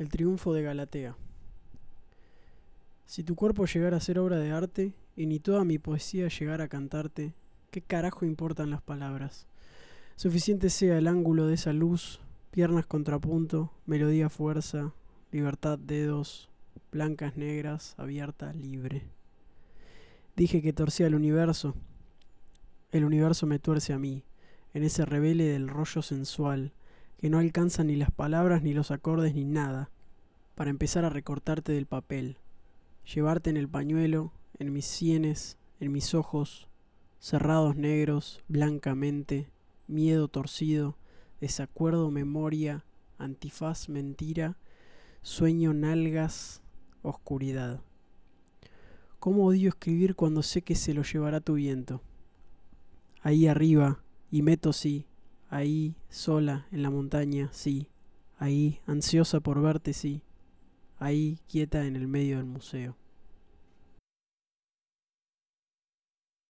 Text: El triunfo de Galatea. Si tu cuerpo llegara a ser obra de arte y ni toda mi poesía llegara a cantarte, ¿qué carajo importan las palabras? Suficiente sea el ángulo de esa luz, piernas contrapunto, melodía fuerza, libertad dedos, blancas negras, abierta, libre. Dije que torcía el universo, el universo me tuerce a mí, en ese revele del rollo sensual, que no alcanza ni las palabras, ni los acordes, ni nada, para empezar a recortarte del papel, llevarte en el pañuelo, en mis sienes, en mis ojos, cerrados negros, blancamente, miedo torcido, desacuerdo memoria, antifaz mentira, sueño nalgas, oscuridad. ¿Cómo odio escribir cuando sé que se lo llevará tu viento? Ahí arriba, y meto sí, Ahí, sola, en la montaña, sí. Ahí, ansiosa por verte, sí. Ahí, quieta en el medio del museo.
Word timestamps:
El 0.00 0.08
triunfo 0.08 0.54
de 0.54 0.62
Galatea. 0.62 1.14
Si 3.04 3.22
tu 3.22 3.34
cuerpo 3.34 3.66
llegara 3.66 3.98
a 3.98 4.00
ser 4.00 4.18
obra 4.18 4.38
de 4.38 4.50
arte 4.50 4.94
y 5.14 5.26
ni 5.26 5.40
toda 5.40 5.62
mi 5.62 5.76
poesía 5.76 6.28
llegara 6.28 6.64
a 6.64 6.68
cantarte, 6.68 7.34
¿qué 7.70 7.82
carajo 7.82 8.24
importan 8.24 8.70
las 8.70 8.80
palabras? 8.80 9.46
Suficiente 10.16 10.70
sea 10.70 10.96
el 10.96 11.06
ángulo 11.06 11.46
de 11.46 11.52
esa 11.52 11.74
luz, 11.74 12.18
piernas 12.50 12.86
contrapunto, 12.86 13.74
melodía 13.84 14.30
fuerza, 14.30 14.94
libertad 15.32 15.78
dedos, 15.78 16.48
blancas 16.90 17.36
negras, 17.36 17.94
abierta, 17.98 18.54
libre. 18.54 19.02
Dije 20.34 20.62
que 20.62 20.72
torcía 20.72 21.08
el 21.08 21.14
universo, 21.14 21.74
el 22.90 23.04
universo 23.04 23.46
me 23.46 23.58
tuerce 23.58 23.92
a 23.92 23.98
mí, 23.98 24.24
en 24.72 24.82
ese 24.82 25.04
revele 25.04 25.44
del 25.44 25.68
rollo 25.68 26.00
sensual, 26.00 26.72
que 27.20 27.28
no 27.28 27.38
alcanza 27.38 27.84
ni 27.84 27.96
las 27.96 28.10
palabras, 28.10 28.62
ni 28.62 28.72
los 28.72 28.90
acordes, 28.90 29.34
ni 29.34 29.44
nada, 29.44 29.90
para 30.54 30.70
empezar 30.70 31.04
a 31.04 31.10
recortarte 31.10 31.70
del 31.70 31.84
papel, 31.84 32.38
llevarte 33.14 33.50
en 33.50 33.58
el 33.58 33.68
pañuelo, 33.68 34.32
en 34.58 34.72
mis 34.72 34.86
sienes, 34.86 35.58
en 35.80 35.92
mis 35.92 36.14
ojos, 36.14 36.70
cerrados 37.18 37.76
negros, 37.76 38.42
blancamente, 38.48 39.50
miedo 39.86 40.28
torcido, 40.28 40.96
desacuerdo 41.42 42.10
memoria, 42.10 42.86
antifaz 43.18 43.90
mentira, 43.90 44.56
sueño 45.20 45.74
nalgas, 45.74 46.62
oscuridad. 47.02 47.82
¿Cómo 49.18 49.44
odio 49.44 49.68
escribir 49.68 50.14
cuando 50.14 50.42
sé 50.42 50.62
que 50.62 50.74
se 50.74 50.94
lo 50.94 51.02
llevará 51.02 51.40
tu 51.40 51.52
viento? 51.52 52.00
Ahí 53.20 53.46
arriba, 53.46 54.02
y 54.30 54.40
meto 54.40 54.72
sí, 54.72 55.04
Ahí, 55.50 55.96
sola, 56.08 56.66
en 56.70 56.82
la 56.82 56.90
montaña, 56.90 57.48
sí. 57.52 57.88
Ahí, 58.38 58.78
ansiosa 58.86 59.40
por 59.40 59.60
verte, 59.60 59.92
sí. 59.92 60.22
Ahí, 61.00 61.40
quieta 61.48 61.86
en 61.86 61.96
el 61.96 62.06
medio 62.06 62.36
del 62.36 62.46
museo. 62.46 62.96